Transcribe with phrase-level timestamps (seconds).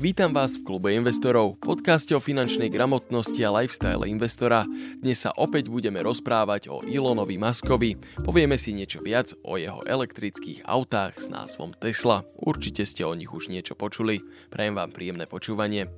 [0.00, 4.64] Vítam vás v klube investorov, podcaste o finančnej gramotnosti a lifestyle investora.
[4.96, 8.00] Dnes sa opäť budeme rozprávať o Elonovi Muskovi.
[8.24, 12.24] Povieme si niečo viac o jeho elektrických autách s názvom Tesla.
[12.40, 14.24] Určite ste o nich už niečo počuli.
[14.48, 15.92] Prajem vám príjemné počúvanie.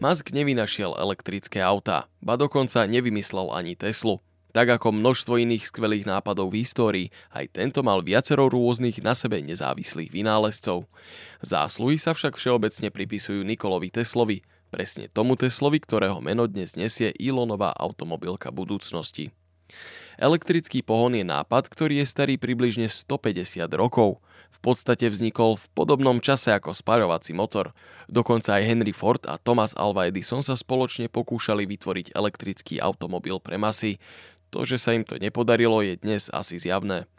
[0.00, 4.24] Musk nevynašiel elektrické autá, ba dokonca nevymyslel ani Teslu.
[4.56, 9.44] Tak ako množstvo iných skvelých nápadov v histórii, aj tento mal viacero rôznych na sebe
[9.44, 10.88] nezávislých vynálezcov.
[11.44, 14.40] Zásluhy sa však všeobecne pripisujú Nikolovi Teslovi,
[14.72, 19.28] presne tomu Teslovi, ktorého meno dnes nesie Elonová automobilka budúcnosti.
[20.16, 24.24] Elektrický pohon je nápad, ktorý je starý približne 150 rokov.
[24.56, 27.76] V podstate vznikol v podobnom čase ako spaľovací motor.
[28.08, 33.60] Dokonca aj Henry Ford a Thomas Alva Edison sa spoločne pokúšali vytvoriť elektrický automobil pre
[33.60, 34.00] masy.
[34.54, 37.10] To, že sa im to nepodarilo, je dnes asi zjavné.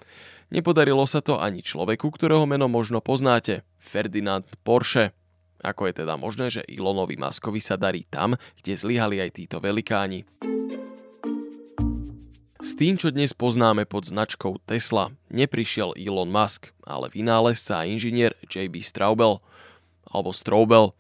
[0.48, 5.12] Nepodarilo sa to ani človeku, ktorého meno možno poznáte, Ferdinand Porsche.
[5.59, 10.23] Ako je teda možné, že Elonovi Muskovi sa darí tam, kde zlyhali aj títo velikáni?
[12.58, 18.36] S tým, čo dnes poznáme pod značkou Tesla, neprišiel Elon Musk, ale vynálezca a inžinier
[18.48, 18.83] J.B.
[18.83, 19.39] Straubel,
[20.08, 20.92] alebo Straubel.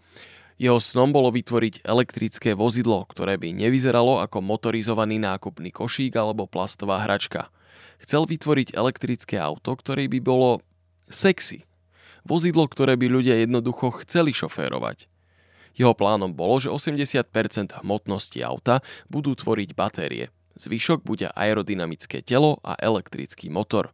[0.57, 6.97] Jeho snom bolo vytvoriť elektrické vozidlo, ktoré by nevyzeralo ako motorizovaný nákupný košík alebo plastová
[7.05, 7.53] hračka.
[8.01, 10.65] Chcel vytvoriť elektrické auto, ktoré by bolo
[11.13, 11.61] sexy.
[12.25, 15.05] Vozidlo, ktoré by ľudia jednoducho chceli šoférovať.
[15.77, 17.29] Jeho plánom bolo, že 80%
[17.85, 18.81] hmotnosti auta
[19.13, 20.33] budú tvoriť batérie.
[20.57, 23.93] Zvyšok bude aerodynamické telo a elektrický motor.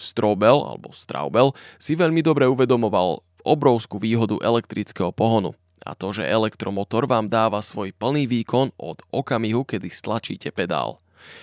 [0.00, 5.52] Strobel alebo Straubel si veľmi dobre uvedomoval obrovskú výhodu elektrického pohonu
[5.84, 11.02] a to, že elektromotor vám dáva svoj plný výkon od okamihu, kedy stlačíte pedál.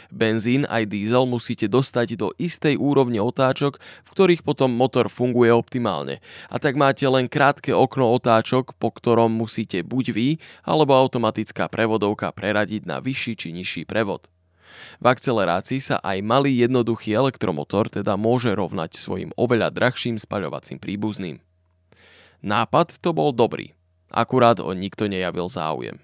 [0.09, 6.23] Benzín aj diesel musíte dostať do istej úrovne otáčok, v ktorých potom motor funguje optimálne.
[6.49, 10.27] A tak máte len krátke okno otáčok, po ktorom musíte buď vy,
[10.65, 14.25] alebo automatická prevodovka preradiť na vyšší či nižší prevod.
[14.99, 21.37] V akcelerácii sa aj malý jednoduchý elektromotor teda môže rovnať svojim oveľa drahším spaľovacím príbuzným.
[22.45, 23.74] Nápad to bol dobrý,
[24.15, 25.99] Akurát o nikto nejavil záujem.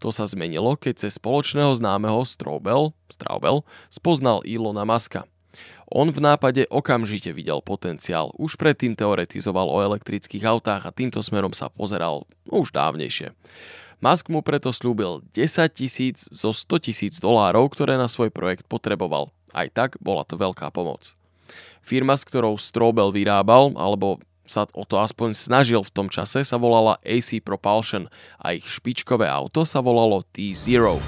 [0.00, 5.28] To sa zmenilo, keď cez spoločného známeho Straubel, Straubel spoznal Ilona Maska.
[5.92, 11.52] On v nápade okamžite videl potenciál, už predtým teoretizoval o elektrických autách a týmto smerom
[11.52, 13.36] sa pozeral už dávnejšie.
[14.02, 19.30] Musk mu preto slúbil 10 tisíc zo 100 tisíc dolárov, ktoré na svoj projekt potreboval.
[19.52, 21.14] Aj tak bola to veľká pomoc.
[21.84, 26.56] Firma, s ktorou Strobel vyrábal, alebo sa o to aspoň snažil v tom čase, sa
[26.58, 28.10] volala AC Propulsion
[28.42, 30.98] a ich špičkové auto sa volalo T-Zero.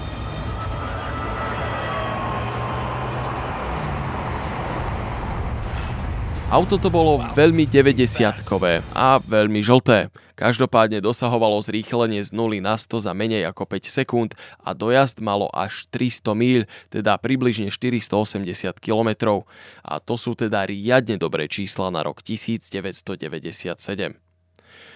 [6.55, 10.07] Auto to bolo veľmi 90-kové a veľmi žlté.
[10.35, 14.31] Každopádne dosahovalo zrýchlenie z 0 na 100 za menej ako 5 sekúnd
[14.67, 18.43] a dojazd malo až 300 míľ, teda približne 480
[18.83, 19.43] km.
[19.87, 24.19] A to sú teda riadne dobré čísla na rok 1997.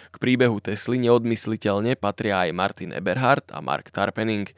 [0.08, 4.48] K príbehu Tesly neodmysliteľne patria aj Martin Eberhard a Mark Tarpening,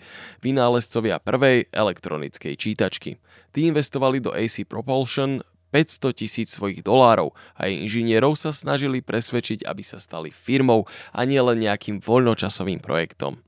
[0.40, 3.18] vynálezcovia prvej elektronickej čítačky.
[3.50, 9.66] Tí investovali do AC Propulsion 500 tisíc svojich dolárov a jej inžinierov sa snažili presvedčiť,
[9.66, 13.42] aby sa stali firmou a nie len nejakým voľnočasovým projektom.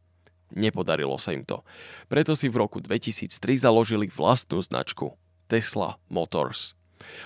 [0.52, 1.64] Nepodarilo sa im to.
[2.12, 5.16] Preto si v roku 2003 založili vlastnú značku
[5.48, 6.76] Tesla Motors.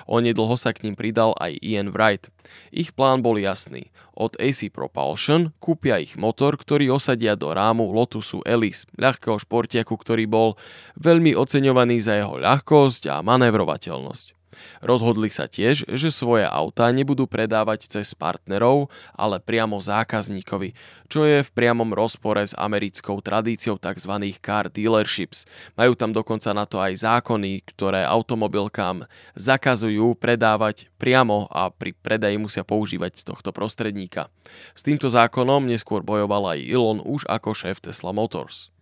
[0.08, 2.32] Onedlho sa k ním pridal aj Ian Wright.
[2.72, 3.92] Ich plán bol jasný.
[4.16, 10.24] Od AC Propulsion kúpia ich motor, ktorý osadia do rámu Lotusu Elise, ľahkého športiaku, ktorý
[10.24, 10.48] bol
[10.96, 14.35] veľmi oceňovaný za jeho ľahkosť a manevrovateľnosť.
[14.84, 21.42] Rozhodli sa tiež, že svoje autá nebudú predávať cez partnerov, ale priamo zákazníkovi, čo je
[21.42, 24.12] v priamom rozpore s americkou tradíciou tzv.
[24.42, 25.46] car dealerships.
[25.74, 29.06] Majú tam dokonca na to aj zákony, ktoré automobilkám
[29.38, 34.28] zakazujú predávať priamo a pri predaji musia používať tohto prostredníka.
[34.76, 38.75] S týmto zákonom neskôr bojoval aj Elon už ako šéf Tesla Motors.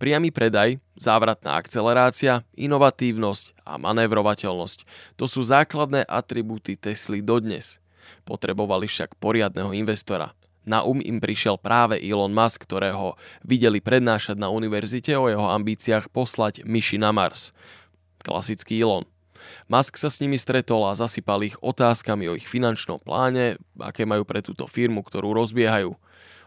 [0.00, 4.88] Priamy predaj, závratná akcelerácia, inovatívnosť a manévrovateľnosť.
[5.20, 7.84] To sú základné atribúty Tesly dodnes.
[8.24, 10.32] Potrebovali však poriadneho investora.
[10.64, 16.08] Na um im prišiel práve Elon Musk, ktorého videli prednášať na univerzite o jeho ambíciách
[16.08, 17.52] poslať myši na Mars.
[18.24, 19.04] Klasický Elon.
[19.68, 24.24] Musk sa s nimi stretol a zasypal ich otázkami o ich finančnom pláne, aké majú
[24.24, 25.92] pre túto firmu, ktorú rozbiehajú.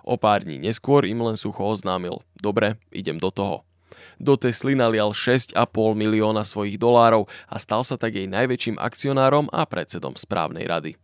[0.03, 3.63] O pár dní neskôr im len sucho oznámil, dobre, idem do toho.
[4.19, 5.55] Do Tesly nalial 6,5
[5.95, 10.99] milióna svojich dolárov a stal sa tak jej najväčším akcionárom a predsedom správnej rady.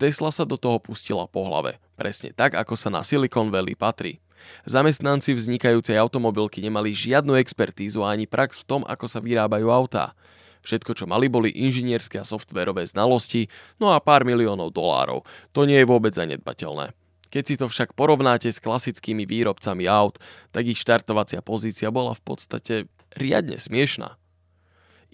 [0.00, 1.78] Tesla sa do toho pustila po hlave.
[1.94, 4.18] Presne tak, ako sa na Silicon Valley patrí.
[4.64, 10.16] Zamestnanci vznikajúcej automobilky nemali žiadnu expertízu ani prax v tom, ako sa vyrábajú autá.
[10.60, 13.48] Všetko, čo mali, boli inžinierské a softverové znalosti,
[13.80, 15.24] no a pár miliónov dolárov.
[15.56, 16.92] To nie je vôbec zanedbateľné.
[17.30, 20.18] Keď si to však porovnáte s klasickými výrobcami aut,
[20.50, 22.74] tak ich štartovacia pozícia bola v podstate
[23.14, 24.18] riadne smiešná.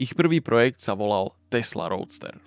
[0.01, 2.41] Ich prvý projekt sa volal Tesla Roadster.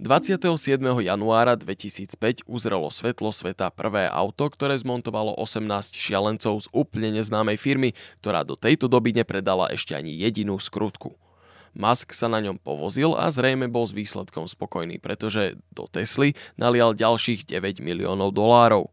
[0.00, 0.80] 27.
[0.80, 7.92] januára 2005 uzrelo svetlo sveta prvé auto, ktoré zmontovalo 18 šialencov z úplne neznámej firmy,
[8.24, 11.16] ktorá do tejto doby nepredala ešte ani jedinú skrutku.
[11.74, 16.94] Musk sa na ňom povozil a zrejme bol s výsledkom spokojný, pretože do Tesly nalial
[16.96, 18.90] ďalších 9 miliónov dolárov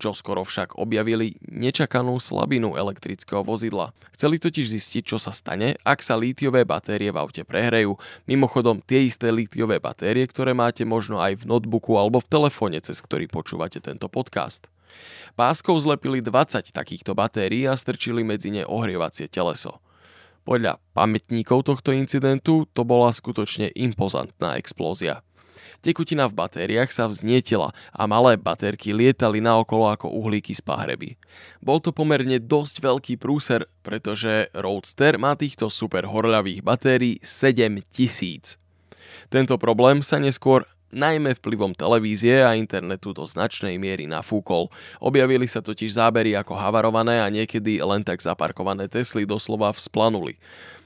[0.00, 3.92] čo skoro však objavili nečakanú slabinu elektrického vozidla.
[4.16, 8.00] Chceli totiž zistiť, čo sa stane, ak sa lítiové batérie v aute prehrejú.
[8.24, 13.04] Mimochodom, tie isté lítiové batérie, ktoré máte možno aj v notebooku alebo v telefóne, cez
[13.04, 14.72] ktorý počúvate tento podcast.
[15.36, 19.78] Páskou zlepili 20 takýchto batérií a strčili medzi ne ohrievacie teleso.
[20.50, 25.22] Podľa pamätníkov tohto incidentu to bola skutočne impozantná explózia.
[25.78, 31.14] Tekutina v batériách sa vznietila a malé baterky lietali naokolo ako uhlíky z pahreby.
[31.62, 38.58] Bol to pomerne dosť veľký prúser, pretože Roadster má týchto super horľavých batérií 7000.
[39.30, 44.68] Tento problém sa neskôr najmä vplyvom televízie a internetu do značnej miery nafúkol.
[44.98, 50.36] Objavili sa totiž zábery ako havarované a niekedy len tak zaparkované Tesly doslova vzplanuli.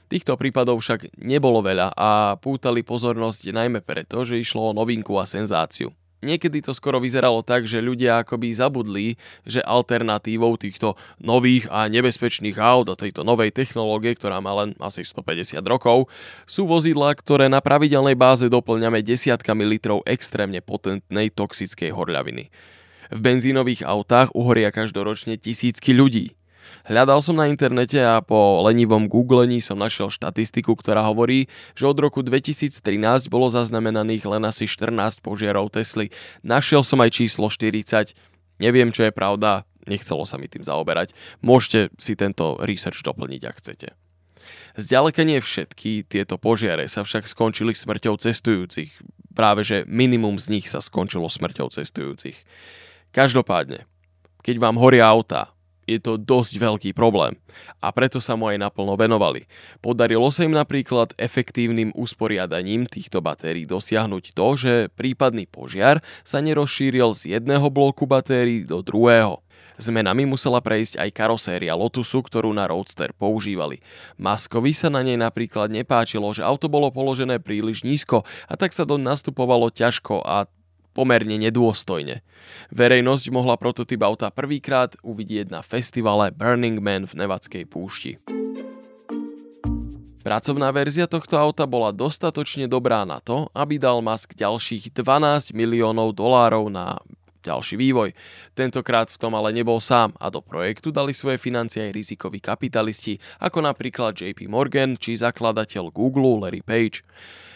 [0.05, 5.25] Týchto prípadov však nebolo veľa a pútali pozornosť najmä preto, že išlo o novinku a
[5.25, 5.89] senzáciu.
[6.25, 9.07] Niekedy to skoro vyzeralo tak, že ľudia akoby zabudli,
[9.45, 15.05] že alternatívou týchto nových a nebezpečných aut a tejto novej technológie, ktorá má len asi
[15.05, 16.09] 150 rokov,
[16.49, 22.49] sú vozidlá, ktoré na pravidelnej báze doplňame desiatkami litrov extrémne potentnej toxickej horľaviny.
[23.13, 26.33] V benzínových autách uhoria každoročne tisícky ľudí.
[26.83, 31.95] Hľadal som na internete a po lenivom googlení som našiel štatistiku, ktorá hovorí, že od
[31.95, 32.83] roku 2013
[33.31, 36.11] bolo zaznamenaných len asi 14 požiarov Tesly.
[36.43, 38.11] Našiel som aj číslo 40.
[38.59, 41.15] Neviem, čo je pravda, nechcelo sa mi tým zaoberať.
[41.39, 43.87] Môžete si tento research doplniť, ak chcete.
[44.75, 48.91] Zďaleka nie všetky tieto požiare sa však skončili smrťou cestujúcich.
[49.31, 52.35] Práve že minimum z nich sa skončilo smrťou cestujúcich.
[53.15, 53.87] Každopádne,
[54.43, 55.54] keď vám horia auta,
[55.85, 57.37] je to dosť veľký problém
[57.79, 59.45] a preto sa mu aj naplno venovali.
[59.79, 67.13] Podarilo sa im napríklad efektívnym usporiadaním týchto batérií dosiahnuť to, že prípadný požiar sa nerozšíril
[67.13, 69.45] z jedného bloku batérií do druhého.
[69.75, 73.83] Zmenami musela prejsť aj karoséria Lotusu, ktorú na Roadster používali.
[74.15, 78.87] Maskovi sa na nej napríklad nepáčilo, že auto bolo položené príliš nízko a tak sa
[78.87, 80.47] do nastupovalo ťažko a
[80.95, 82.23] pomerne nedôstojne.
[82.71, 88.15] Verejnosť mohla prototyp auta prvýkrát uvidieť na festivale Burning Man v Nevadskej púšti.
[90.25, 96.17] Pracovná verzia tohto auta bola dostatočne dobrá na to, aby dal Musk ďalších 12 miliónov
[96.17, 96.97] dolárov na
[97.45, 98.17] ďalší vývoj.
[98.57, 103.21] Tentokrát v tom ale nebol sám a do projektu dali svoje financie aj rizikoví kapitalisti,
[103.37, 107.05] ako napríklad JP Morgan či zakladateľ Google Larry Page.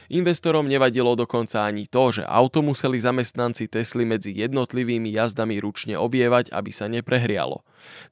[0.09, 6.49] Investorom nevadilo dokonca ani to, že auto museli zamestnanci Tesly medzi jednotlivými jazdami ručne obievať,
[6.49, 7.61] aby sa neprehrialo.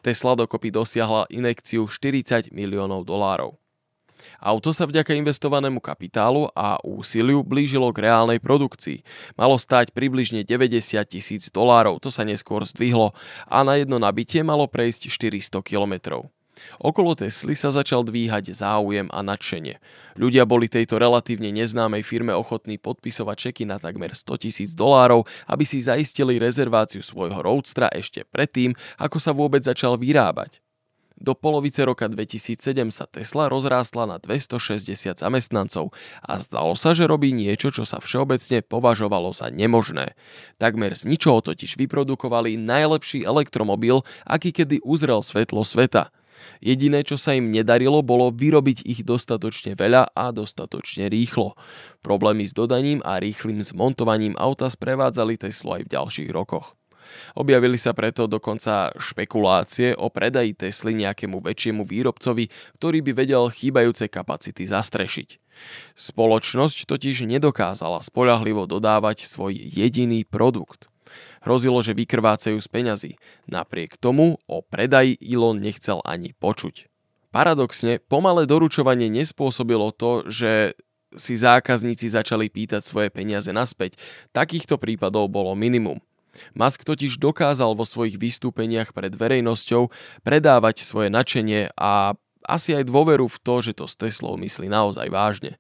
[0.05, 3.57] Tesla dokopy dosiahla inekciu 40 miliónov dolárov.
[4.37, 9.05] Auto sa vďaka investovanému kapitálu a úsiliu blížilo k reálnej produkcii.
[9.37, 13.13] Malo stáť približne 90 tisíc dolárov, to sa neskôr zdvihlo
[13.45, 16.29] a na jedno nabitie malo prejsť 400 kilometrov.
[16.77, 19.81] Okolo Tesly sa začal dvíhať záujem a nadšenie.
[20.17, 25.63] Ľudia boli tejto relatívne neznámej firme ochotní podpisovať čeky na takmer 100 tisíc dolárov, aby
[25.65, 30.61] si zaistili rezerváciu svojho Roadstra ešte predtým, ako sa vôbec začal vyrábať.
[31.17, 35.89] Do polovice roka 2007 sa Tesla rozrástla na 260 zamestnancov
[36.21, 40.13] a zdalo sa, že robí niečo, čo sa všeobecne považovalo za nemožné.
[40.61, 46.13] Takmer z ničoho totiž vyprodukovali najlepší elektromobil, aký kedy uzrel svetlo sveta–
[46.59, 51.53] Jediné, čo sa im nedarilo, bolo vyrobiť ich dostatočne veľa a dostatočne rýchlo.
[52.01, 56.77] Problémy s dodaním a rýchlým zmontovaním auta sprevádzali Teslu aj v ďalších rokoch.
[57.39, 64.11] Objavili sa preto dokonca špekulácie o predaji Tesly nejakému väčšiemu výrobcovi, ktorý by vedel chýbajúce
[64.11, 65.39] kapacity zastrešiť.
[65.95, 70.91] Spoločnosť totiž nedokázala spolahlivo dodávať svoj jediný produkt.
[71.47, 73.11] Hrozilo, že vykrvácajú z peňazí.
[73.47, 76.91] Napriek tomu o predaji Elon nechcel ani počuť.
[77.31, 80.75] Paradoxne, pomalé doručovanie nespôsobilo to, že
[81.15, 83.95] si zákazníci začali pýtať svoje peniaze naspäť.
[84.35, 86.03] Takýchto prípadov bolo minimum.
[86.51, 89.87] Musk totiž dokázal vo svojich vystúpeniach pred verejnosťou
[90.27, 95.07] predávať svoje načenie a asi aj dôveru v to, že to s Teslou myslí naozaj
[95.07, 95.55] vážne.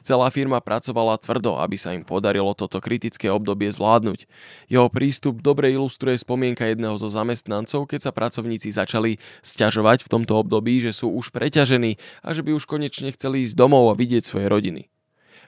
[0.00, 4.28] Celá firma pracovala tvrdo, aby sa im podarilo toto kritické obdobie zvládnuť.
[4.70, 10.38] Jeho prístup dobre ilustruje spomienka jedného zo zamestnancov, keď sa pracovníci začali sťažovať v tomto
[10.38, 14.22] období, že sú už preťažení a že by už konečne chceli ísť domov a vidieť
[14.24, 14.82] svoje rodiny.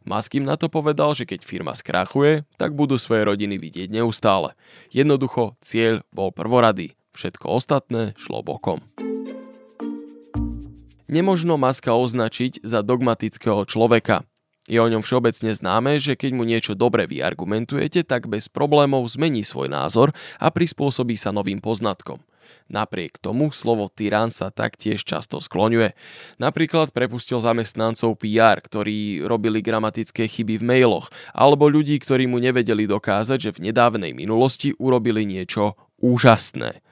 [0.06, 4.54] Musk im na to povedal, že keď firma skrachuje, tak budú svoje rodiny vidieť neustále.
[4.94, 6.94] Jednoducho, cieľ bol prvoradý.
[7.12, 8.78] Všetko ostatné šlo bokom.
[11.08, 14.28] Nemožno Maska označiť za dogmatického človeka.
[14.68, 19.40] Je o ňom všeobecne známe, že keď mu niečo dobre vyargumentujete, tak bez problémov zmení
[19.40, 22.20] svoj názor a prispôsobí sa novým poznatkom.
[22.68, 25.96] Napriek tomu slovo tyran sa taktiež často skloňuje.
[26.36, 32.84] Napríklad prepustil zamestnancov PR, ktorí robili gramatické chyby v mailoch, alebo ľudí, ktorí mu nevedeli
[32.84, 36.84] dokázať, že v nedávnej minulosti urobili niečo úžasné.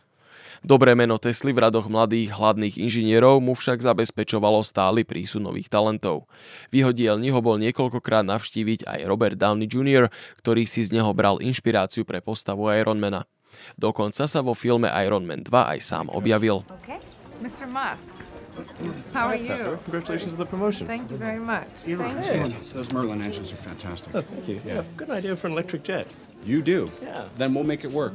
[0.67, 6.27] Dobré meno Tesly v radoch mladých hladných inžinierov mu však zabezpečovalo stály prísun nových talentov.
[6.75, 10.11] V jeho dielni ho bol niekoľkokrát navštíviť aj Robert Downey Jr.,
[10.43, 13.31] ktorý si z neho bral inšpiráciu pre postavu Ironmana.
[13.79, 16.67] Dokonca sa vo filme Iron Man 2 aj sám objavil.
[16.83, 16.99] Okay.
[17.39, 17.71] Mr.
[17.71, 18.11] Musk,
[19.13, 19.79] How are you?
[19.85, 20.87] Congratulations on the promotion.
[20.87, 21.69] Thank you very much.
[21.87, 22.73] You're thank you.
[22.73, 24.15] Those Merlin engines are fantastic.
[24.15, 24.61] Oh, thank you.
[24.65, 24.85] Yeah.
[24.97, 26.07] Good idea for an electric jet.
[26.47, 26.91] You do?
[27.03, 27.27] Yeah.
[27.37, 28.15] Then we'll make it work.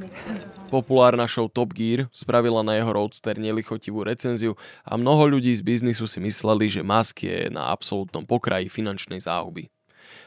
[0.72, 4.56] Populárna show Top Gear spravila na jeho roadster nelichotivú recenziu
[4.88, 9.68] a mnoho ľudí z biznisu si mysleli, že Musk je na absolútnom pokraji finančnej záhuby.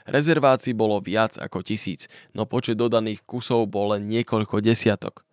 [0.04, 5.24] Rezervácií bolo viac ako tisíc, no počet dodaných kusov bol len niekoľko desiatok.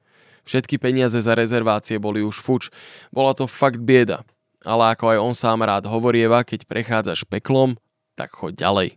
[0.47, 2.71] Všetky peniaze za rezervácie boli už fuč.
[3.11, 4.23] Bola to fakt bieda.
[4.61, 7.73] Ale ako aj on sám rád hovorieva, keď prechádzaš peklom,
[8.13, 8.89] tak choď ďalej.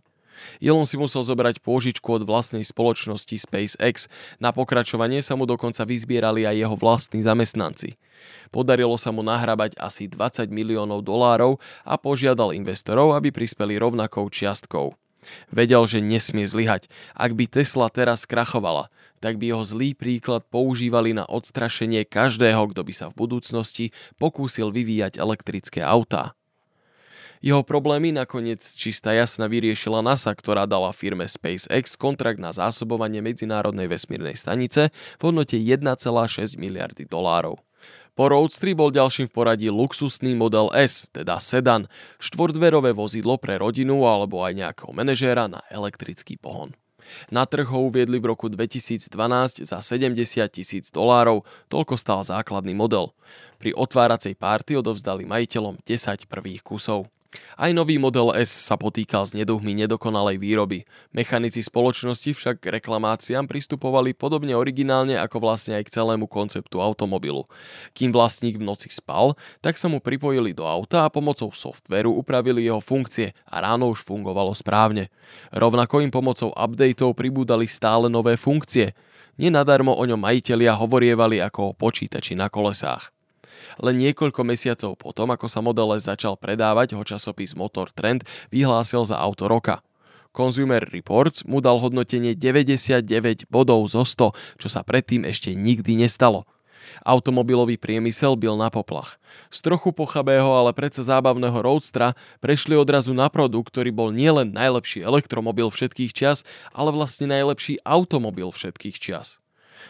[0.59, 4.11] Elon si musel zobrať pôžičku od vlastnej spoločnosti SpaceX.
[4.37, 7.97] Na pokračovanie sa mu dokonca vyzbierali aj jeho vlastní zamestnanci.
[8.51, 14.95] Podarilo sa mu nahrabať asi 20 miliónov dolárov a požiadal investorov, aby prispeli rovnakou čiastkou.
[15.49, 16.85] Vedel, že nesmie zlyhať.
[17.17, 22.81] Ak by Tesla teraz krachovala, tak by jeho zlý príklad používali na odstrašenie každého, kto
[22.83, 26.37] by sa v budúcnosti pokúsil vyvíjať elektrické autá.
[27.45, 33.85] Jeho problémy nakoniec čistá jasna vyriešila NASA, ktorá dala firme SpaceX kontrakt na zásobovanie medzinárodnej
[33.85, 37.61] vesmírnej stanice v hodnote 1,6 miliardy dolárov.
[38.15, 44.07] Po Roadstri bol ďalším v poradí luxusný model S, teda sedan, štvordverové vozidlo pre rodinu
[44.07, 46.71] alebo aj nejakého manažéra na elektrický pohon.
[47.33, 49.09] Na trh ho uviedli v roku 2012
[49.65, 50.15] za 70
[50.49, 53.13] tisíc dolárov, toľko stál základný model.
[53.57, 57.09] Pri otváracej párty odovzdali majiteľom 10 prvých kusov.
[57.55, 60.83] Aj nový model S sa potýkal s neduhmi nedokonalej výroby.
[61.15, 67.47] Mechanici spoločnosti však k reklamáciám pristupovali podobne originálne ako vlastne aj k celému konceptu automobilu.
[67.95, 72.67] Kým vlastník v noci spal, tak sa mu pripojili do auta a pomocou softveru upravili
[72.67, 75.07] jeho funkcie a ráno už fungovalo správne.
[75.55, 78.91] Rovnako im pomocou updateov pribúdali stále nové funkcie.
[79.39, 83.14] Nenadarmo o ňom majitelia hovorievali ako o počítači na kolesách.
[83.83, 89.03] Len niekoľko mesiacov potom, ako sa Model S začal predávať, ho časopis Motor Trend vyhlásil
[89.03, 89.83] za auto roka.
[90.35, 96.43] Consumer Reports mu dal hodnotenie 99 bodov zo 100, čo sa predtým ešte nikdy nestalo.
[97.01, 99.17] Automobilový priemysel byl na poplach.
[99.49, 105.01] Z trochu pochabého, ale predsa zábavného Roadstra prešli odrazu na produkt, ktorý bol nielen najlepší
[105.01, 109.41] elektromobil všetkých čias, ale vlastne najlepší automobil všetkých čias.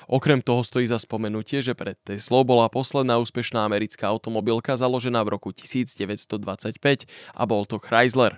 [0.08, 5.38] Okrem toho stojí za spomenutie, že pred Teslou bola posledná úspešná americká automobilka založená v
[5.38, 8.38] roku 1925 a bol to Chrysler.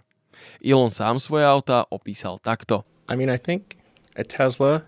[0.62, 2.86] Elon sám svoje auta opísal takto.
[3.10, 3.78] I mean, I think
[4.16, 4.86] a Tesla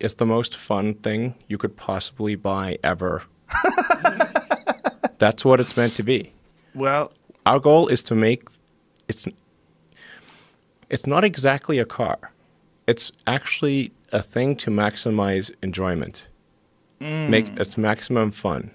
[0.00, 3.22] is the most fun thing you could possibly buy ever.
[5.18, 6.32] That's what it's meant to be.
[6.74, 7.12] Well,
[7.46, 8.50] our goal is to make
[9.08, 9.26] it's
[10.90, 12.18] it's not exactly a car.
[12.86, 16.28] It's actually a thing to maximize enjoyment.
[17.02, 17.28] Mm.
[17.28, 18.70] Make it maximum fun.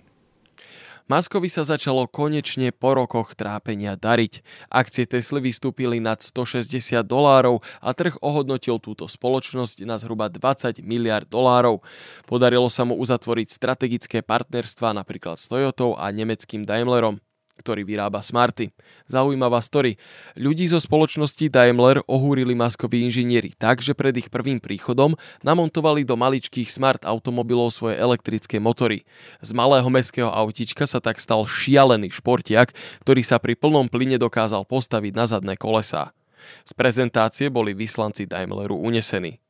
[1.09, 4.45] Maskovi sa začalo konečne po rokoch trápenia dariť.
[4.69, 11.25] Akcie Tesly vystúpili nad 160 dolárov a trh ohodnotil túto spoločnosť na zhruba 20 miliard
[11.25, 11.81] dolárov.
[12.29, 17.17] Podarilo sa mu uzatvoriť strategické partnerstva napríklad s Toyotou a nemeckým Daimlerom
[17.59, 18.71] ktorý vyrába Smarty.
[19.11, 19.99] Zaujímavá story.
[20.39, 26.15] Ľudí zo spoločnosti Daimler ohúrili maskoví inžinieri tak, že pred ich prvým príchodom namontovali do
[26.15, 29.03] maličkých smart automobilov svoje elektrické motory.
[29.43, 32.71] Z malého mestského autička sa tak stal šialený športiak,
[33.03, 36.15] ktorý sa pri plnom plyne dokázal postaviť na zadné kolesá.
[36.63, 39.43] Z prezentácie boli vyslanci Daimleru unesení.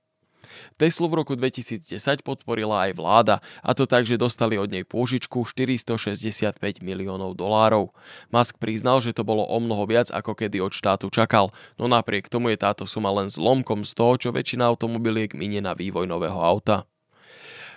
[0.79, 5.43] Teslu v roku 2010 podporila aj vláda, a to tak, že dostali od nej pôžičku
[5.43, 7.91] 465 miliónov dolárov.
[8.31, 12.29] Musk priznal, že to bolo o mnoho viac, ako kedy od štátu čakal, no napriek
[12.31, 16.37] tomu je táto suma len zlomkom z toho, čo väčšina automobiliek minie na vývoj nového
[16.37, 16.87] auta.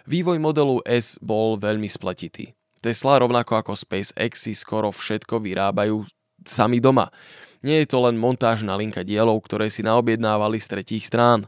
[0.02, 2.50] Vývoj modelu S bol veľmi spletitý.
[2.82, 6.02] Tesla rovnako ako SpaceX si skoro všetko vyrábajú
[6.42, 7.14] sami doma.
[7.62, 11.46] Nie je to len montážna linka dielov, ktoré si naobjednávali z tretích strán.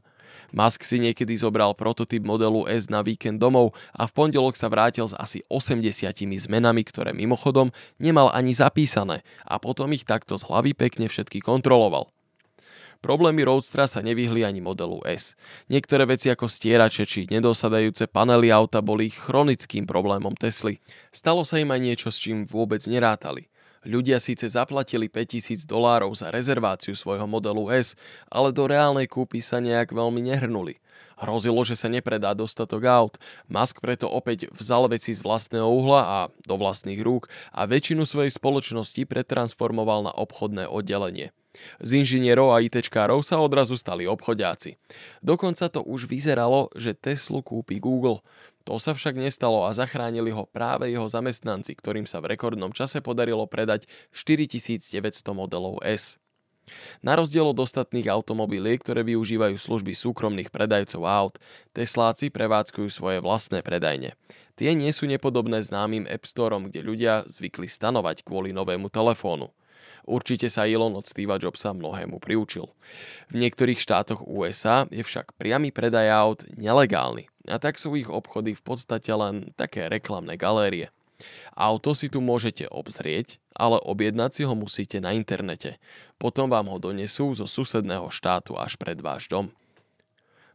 [0.54, 5.10] Musk si niekedy zobral prototyp modelu S na víkend domov a v pondelok sa vrátil
[5.10, 5.82] s asi 80
[6.14, 12.06] zmenami, ktoré mimochodom nemal ani zapísané a potom ich takto z hlavy pekne všetky kontroloval.
[13.02, 15.36] Problémy Roadstra sa nevyhli ani modelu S.
[15.68, 20.80] Niektoré veci ako stierače či nedosadajúce panely auta boli chronickým problémom Tesly.
[21.12, 23.52] Stalo sa im aj niečo, s čím vôbec nerátali.
[23.84, 27.92] Ľudia síce zaplatili 5000 dolárov za rezerváciu svojho modelu S,
[28.32, 30.80] ale do reálnej kúpy sa nejak veľmi nehrnuli.
[31.14, 33.14] Hrozilo, že sa nepredá dostatok aut.
[33.46, 38.34] Musk preto opäť vzal veci z vlastného uhla a do vlastných rúk a väčšinu svojej
[38.34, 41.30] spoločnosti pretransformoval na obchodné oddelenie.
[41.78, 44.74] Z inžinierov a ITčkárov sa odrazu stali obchodiaci.
[45.22, 48.26] Dokonca to už vyzeralo, že Teslu kúpi Google.
[48.64, 53.04] To sa však nestalo a zachránili ho práve jeho zamestnanci, ktorým sa v rekordnom čase
[53.04, 53.84] podarilo predať
[54.16, 55.04] 4900
[55.36, 56.16] modelov S.
[57.04, 61.34] Na rozdiel od ostatných automobiliek, ktoré využívajú služby súkromných predajcov aut,
[61.76, 64.16] Tesláci prevádzkujú svoje vlastné predajne.
[64.56, 69.52] Tie nie sú nepodobné známym App Storeom, kde ľudia zvykli stanovať kvôli novému telefónu.
[70.08, 72.72] Určite sa Elon od Steva Jobsa mnohému priučil.
[73.28, 78.56] V niektorých štátoch USA je však priamy predaj aut nelegálny a tak sú ich obchody
[78.56, 80.88] v podstate len také reklamné galérie.
[81.54, 85.78] Auto si tu môžete obzrieť, ale objednať si ho musíte na internete.
[86.18, 89.54] Potom vám ho donesú zo susedného štátu až pred váš dom.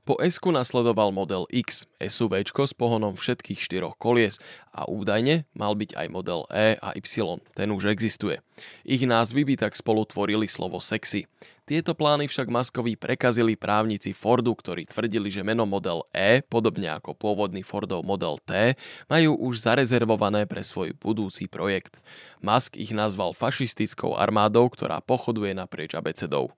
[0.09, 4.41] Po s nasledoval model X, SUV s pohonom všetkých štyroch kolies
[4.73, 8.41] a údajne mal byť aj model E a Y, ten už existuje.
[8.81, 11.29] Ich názvy by tak spolu tvorili slovo sexy.
[11.69, 17.13] Tieto plány však Maskovi prekazili právnici Fordu, ktorí tvrdili, že meno model E, podobne ako
[17.13, 18.73] pôvodný Fordov model T,
[19.05, 22.01] majú už zarezervované pre svoj budúci projekt.
[22.41, 26.49] Musk ich nazval fašistickou armádou, ktorá pochoduje naprieč abecedou.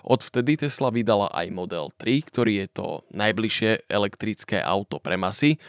[0.00, 5.60] Odvtedy Tesla vydala aj Model 3, ktorý je to najbližšie elektrické auto pre masy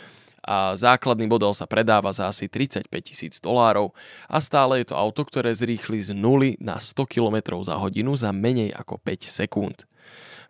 [0.45, 3.91] a základný model sa predáva za asi 35 tisíc dolárov
[4.29, 8.29] a stále je to auto, ktoré zrýchli z 0 na 100 km za hodinu za
[8.29, 9.89] menej ako 5 sekúnd.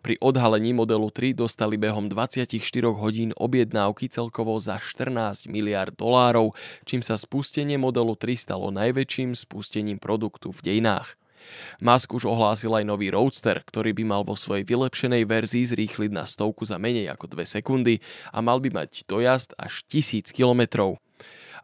[0.04, 2.62] Pri odhalení modelu 3 dostali behom 24
[2.94, 6.54] hodín objednávky celkovo za 14 miliard dolárov,
[6.86, 11.18] čím sa spustenie modelu 3 stalo najväčším spustením produktu v dejinách.
[11.82, 16.24] Musk už ohlásil aj nový Roadster, ktorý by mal vo svojej vylepšenej verzii zrýchliť na
[16.24, 18.00] stovku za menej ako 2 sekundy
[18.32, 21.00] a mal by mať dojazd až 1000 kilometrov.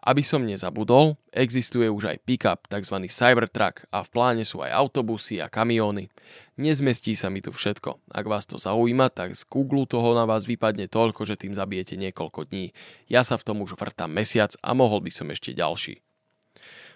[0.03, 3.07] Aby som nezabudol, existuje už aj pick-up, tzv.
[3.07, 6.11] Cybertruck a v pláne sú aj autobusy a kamióny.
[6.59, 8.11] Nezmestí sa mi tu všetko.
[8.11, 11.95] Ak vás to zaujíma, tak z Google toho na vás vypadne toľko, že tým zabijete
[11.95, 12.75] niekoľko dní.
[13.07, 16.03] Ja sa v tom už vrtám mesiac a mohol by som ešte ďalší.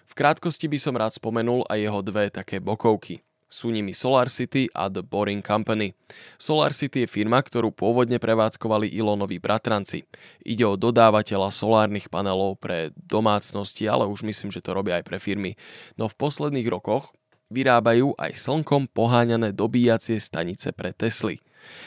[0.07, 3.21] V krátkosti by som rád spomenul aj jeho dve také bokovky.
[3.47, 5.95] Sú nimi Solar City a The Boring Company.
[6.35, 10.03] Solar City je firma, ktorú pôvodne prevádzkovali Elonovi bratranci.
[10.43, 15.15] Ide o dodávateľa solárnych panelov pre domácnosti, ale už myslím, že to robia aj pre
[15.15, 15.55] firmy.
[15.95, 17.15] No v posledných rokoch
[17.47, 21.39] vyrábajú aj slnkom poháňané dobíjacie stanice pre Tesly.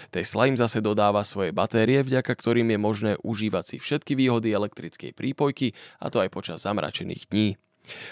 [0.09, 5.13] Tesla im zase dodáva svoje batérie, vďaka ktorým je možné užívať si všetky výhody elektrickej
[5.13, 7.61] prípojky, a to aj počas zamračených dní.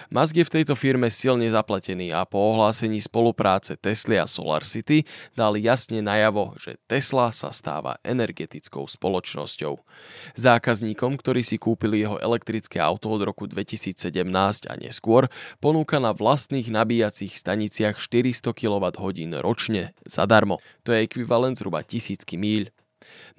[0.08, 5.04] Musk je v tejto firme silne zapletený a po ohlásení spolupráce Tesla a Solar City
[5.36, 9.76] dal jasne najavo, že Tesla sa stáva energetickou spoločnosťou.
[10.38, 13.98] Zákazníkom, ktorí si kúpili jeho elektrické auto od roku 2017
[14.68, 15.28] a neskôr,
[15.60, 18.98] ponúka na vlastných nabíjacích staniciach 400 kWh
[19.42, 20.62] ročne zadarmo.
[20.86, 22.72] To je ekvivalent zhruba tisícky míľ.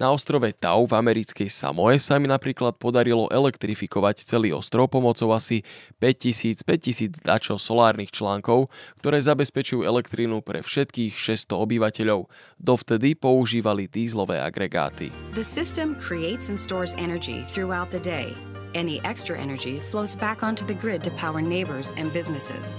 [0.00, 5.60] Na ostrove Tau v americkej Samoe sa mi napríklad podarilo elektrifikovať celý ostrov pomocou asi
[6.00, 8.72] 5000-5000 dačo solárnych článkov,
[9.04, 12.26] ktoré zabezpečujú elektrínu pre všetkých 600 obyvateľov.
[12.56, 15.12] Dovtedy používali dízlové agregáty.
[15.36, 18.32] The system creates and stores energy throughout the day.
[18.72, 22.78] Any extra energy flows back onto the grid to power neighbors and businesses.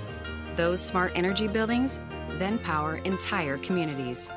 [0.55, 1.99] Those smart energy buildings
[2.39, 4.31] then power entire communities.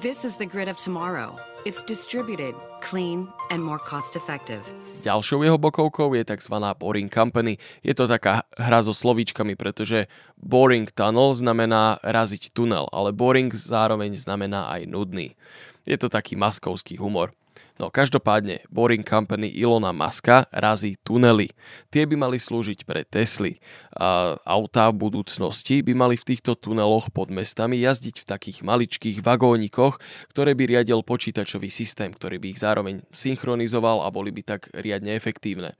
[0.00, 1.36] This is the grid of tomorrow.
[1.60, 4.64] It's distributed, clean and more cost effective.
[5.04, 6.56] Ďalšou jeho bokovkou je tzv.
[6.56, 7.60] Boring Company.
[7.84, 10.08] Je to taká hra so slovíčkami, pretože
[10.40, 15.36] boring tunnel znamená raziť tunel, ale boring zároveň znamená aj nudný.
[15.84, 17.36] Je to taký maskovský humor.
[17.80, 21.48] No každopádne, Boring Company Ilona Maska razí tunely.
[21.88, 23.56] Tie by mali slúžiť pre Tesly.
[23.96, 29.24] A autá v budúcnosti by mali v týchto tuneloch pod mestami jazdiť v takých maličkých
[29.24, 29.96] vagónikoch,
[30.28, 35.16] ktoré by riadil počítačový systém, ktorý by ich zároveň synchronizoval a boli by tak riadne
[35.16, 35.72] efektívne.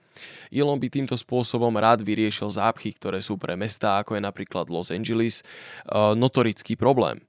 [0.49, 4.89] Elon by týmto spôsobom rád vyriešil zápchy, ktoré sú pre mestá, ako je napríklad Los
[4.89, 5.45] Angeles,
[6.17, 7.21] notorický problém.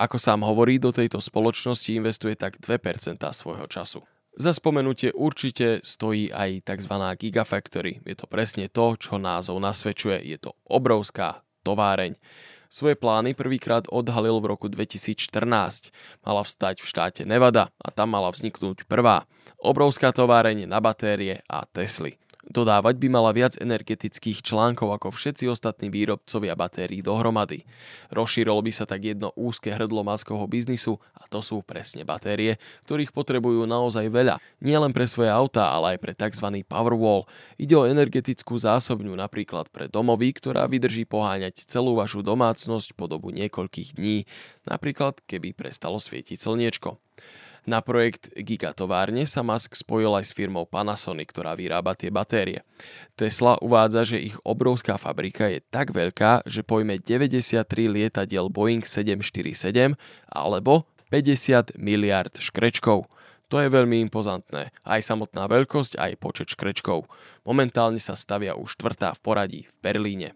[0.00, 4.00] Ako sám hovorí, do tejto spoločnosti investuje tak 2% svojho času.
[4.34, 6.90] Za spomenutie určite stojí aj tzv.
[6.90, 8.02] Gigafactory.
[8.02, 10.26] Je to presne to, čo názov nasvedčuje.
[10.26, 12.18] Je to obrovská továreň.
[12.66, 15.94] Svoje plány prvýkrát odhalil v roku 2014.
[16.26, 19.22] Mala vstať v štáte Nevada a tam mala vzniknúť prvá.
[19.62, 22.18] Obrovská továreň na batérie a Tesly.
[22.44, 27.64] Dodávať by mala viac energetických článkov ako všetci ostatní výrobcovia batérií dohromady.
[28.12, 33.16] Rozšírilo by sa tak jedno úzke hrdlo maskovho biznisu a to sú presne batérie, ktorých
[33.16, 34.36] potrebujú naozaj veľa.
[34.60, 36.46] Nie len pre svoje autá, ale aj pre tzv.
[36.68, 37.24] Powerwall.
[37.56, 43.32] Ide o energetickú zásobňu napríklad pre domovy, ktorá vydrží poháňať celú vašu domácnosť po dobu
[43.32, 44.28] niekoľkých dní,
[44.68, 47.00] napríklad keby prestalo svietiť slniečko.
[47.64, 52.60] Na projekt Gigatovárne sa Musk spojil aj s firmou Panasonic, ktorá vyrába tie batérie.
[53.16, 59.96] Tesla uvádza, že ich obrovská fabrika je tak veľká, že pojme 93 lietadiel Boeing 747
[60.28, 63.08] alebo 50 miliard škrečkov.
[63.48, 64.68] To je veľmi impozantné.
[64.84, 67.08] Aj samotná veľkosť, aj počet škrečkov.
[67.48, 70.28] Momentálne sa stavia už štvrtá v poradí v Berlíne.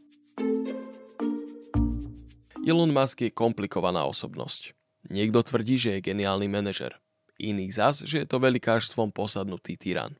[2.64, 4.72] Elon Musk je komplikovaná osobnosť.
[5.12, 6.96] Niekto tvrdí, že je geniálny manažer
[7.38, 10.14] iných zas, že je to veľkážstvom posadnutý tyran.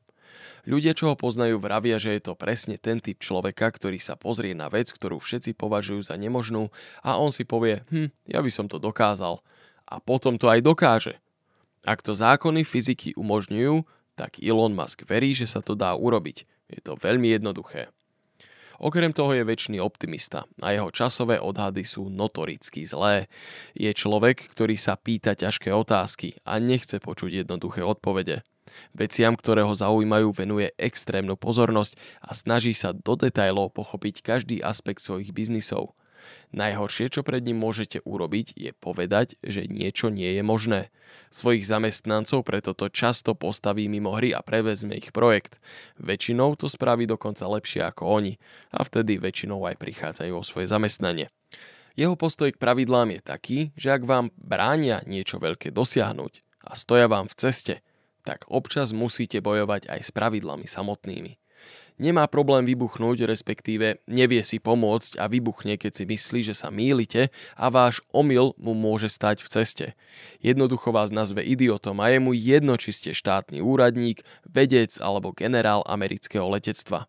[0.67, 4.55] Ľudia, čo ho poznajú, vravia, že je to presne ten typ človeka, ktorý sa pozrie
[4.55, 6.71] na vec, ktorú všetci považujú za nemožnú
[7.03, 9.39] a on si povie, hm, ja by som to dokázal.
[9.89, 11.17] A potom to aj dokáže.
[11.87, 13.81] Ak to zákony fyziky umožňujú,
[14.19, 16.43] tak Elon Musk verí, že sa to dá urobiť.
[16.69, 17.89] Je to veľmi jednoduché.
[18.79, 23.27] Okrem toho je väčší optimista a jeho časové odhady sú notoricky zlé.
[23.75, 28.39] Je človek, ktorý sa pýta ťažké otázky a nechce počuť jednoduché odpovede.
[28.95, 35.03] Veciam, ktoré ho zaujímajú, venuje extrémnu pozornosť a snaží sa do detajlov pochopiť každý aspekt
[35.03, 35.91] svojich biznisov.
[36.49, 40.81] Najhoršie, čo pred ním môžete urobiť, je povedať, že niečo nie je možné.
[41.29, 45.61] Svojich zamestnancov preto to často postaví mimo hry a prevezme ich projekt.
[46.01, 48.33] Väčšinou to spraví dokonca lepšie ako oni
[48.73, 51.29] a vtedy väčšinou aj prichádzajú o svoje zamestnanie.
[51.93, 57.05] Jeho postoj k pravidlám je taký, že ak vám bránia niečo veľké dosiahnuť a stoja
[57.05, 57.75] vám v ceste,
[58.25, 61.37] tak občas musíte bojovať aj s pravidlami samotnými
[61.99, 67.29] nemá problém vybuchnúť, respektíve nevie si pomôcť a vybuchne, keď si myslí, že sa mýlite
[67.59, 69.87] a váš omyl mu môže stať v ceste.
[70.39, 75.83] Jednoducho vás nazve idiotom a je mu jedno, či ste štátny úradník, vedec alebo generál
[75.85, 77.05] amerického letectva.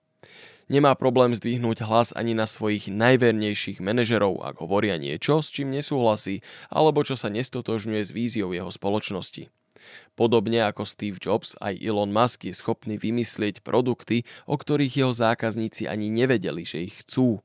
[0.71, 6.47] Nemá problém zdvihnúť hlas ani na svojich najvernejších manažerov, ak hovoria niečo, s čím nesúhlasí,
[6.71, 9.51] alebo čo sa nestotožňuje s víziou jeho spoločnosti.
[10.15, 15.89] Podobne ako Steve Jobs, aj Elon Musk je schopný vymyslieť produkty, o ktorých jeho zákazníci
[15.89, 17.41] ani nevedeli, že ich chcú.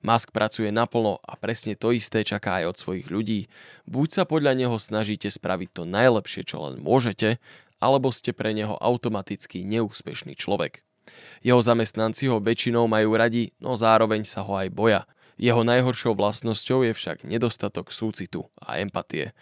[0.00, 3.52] Musk pracuje naplno a presne to isté čaká aj od svojich ľudí.
[3.84, 7.36] Buď sa podľa neho snažíte spraviť to najlepšie, čo len môžete,
[7.76, 10.80] alebo ste pre neho automaticky neúspešný človek.
[11.44, 15.06] Jeho zamestnanci ho väčšinou majú radi, no zároveň sa ho aj boja.
[15.36, 19.36] Jeho najhoršou vlastnosťou je však nedostatok súcitu a empatie.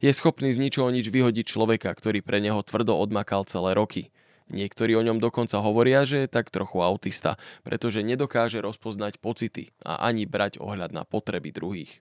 [0.00, 4.08] Je schopný z ničoho nič vyhodiť človeka, ktorý pre neho tvrdo odmakal celé roky.
[4.48, 10.04] Niektorí o ňom dokonca hovoria, že je tak trochu autista, pretože nedokáže rozpoznať pocity a
[10.04, 12.00] ani brať ohľad na potreby druhých.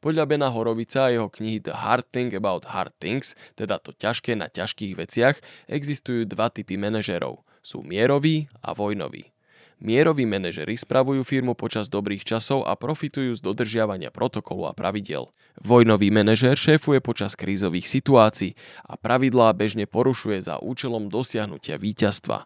[0.00, 4.32] Podľa Bena Horovica a jeho knihy The Hard Thing About Hard Things, teda to ťažké
[4.32, 5.36] na ťažkých veciach,
[5.68, 7.44] existujú dva typy manažerov.
[7.60, 9.36] Sú mieroví a vojnoví.
[9.80, 15.32] Mieroví manažery spravujú firmu počas dobrých časov a profitujú z dodržiavania protokolu a pravidel.
[15.56, 18.52] Vojnový manažer šéfuje počas krízových situácií
[18.84, 22.44] a pravidlá bežne porušuje za účelom dosiahnutia víťazstva.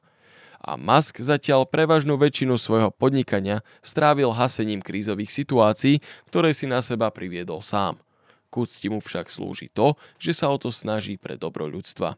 [0.63, 7.11] A Musk zatiaľ prevažnú väčšinu svojho podnikania strávil hasením krízových situácií, ktoré si na seba
[7.11, 7.99] priviedol sám.
[8.55, 12.15] K mu však slúži to, že sa o to snaží pre dobro ľudstva.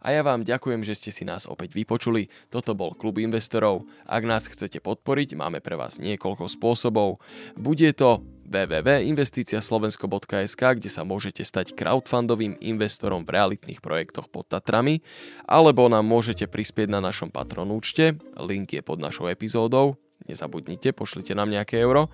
[0.00, 2.28] A ja vám ďakujem, že ste si nás opäť vypočuli.
[2.48, 3.86] Toto bol Klub investorov.
[4.04, 7.20] Ak nás chcete podporiť, máme pre vás niekoľko spôsobov.
[7.56, 15.02] Bude to www.investiciaslovensko.sk, kde sa môžete stať crowdfundovým investorom v realitných projektoch pod Tatrami,
[15.50, 19.98] alebo nám môžete prispieť na našom patron účte, link je pod našou epizódou,
[20.30, 22.06] nezabudnite, pošlite nám nejaké euro,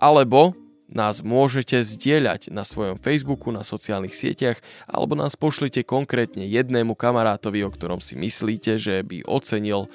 [0.00, 0.56] alebo
[0.90, 4.58] nás môžete zdieľať na svojom Facebooku, na sociálnych sieťach
[4.90, 9.86] alebo nás pošlite konkrétne jednému kamarátovi, o ktorom si myslíte, že by ocenil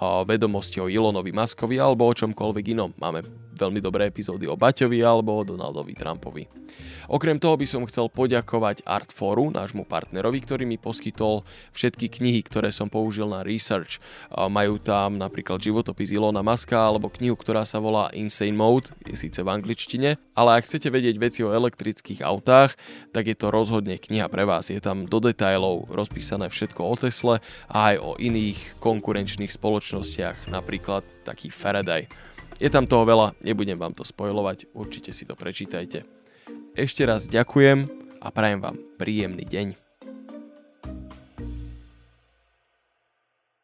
[0.00, 2.90] vedomosti o Elonovi Maskovi alebo o čomkoľvek inom.
[2.96, 6.48] Máme veľmi dobré epizódy o Baťovi alebo o Donaldovi Trumpovi.
[7.12, 11.44] Okrem toho by som chcel poďakovať Artforu, nášmu partnerovi, ktorý mi poskytol
[11.76, 14.00] všetky knihy, ktoré som použil na research.
[14.32, 19.44] Majú tam napríklad životopis Ilona Maska alebo knihu, ktorá sa volá Insane Mode, je síce
[19.44, 22.74] v angličtine, ale ak chcete vedieť veci o elektrických autách,
[23.12, 24.72] tak je to rozhodne kniha pre vás.
[24.72, 31.02] Je tam do detajlov rozpísané všetko o Tesle a aj o iných konkurenčných spoločnostiach, napríklad
[31.26, 32.06] taký Faraday.
[32.62, 36.06] Je tam toho veľa, nebudem vám to spojovať, určite si to prečítajte.
[36.78, 37.90] Ešte raz ďakujem
[38.22, 39.91] a prajem vám príjemný deň.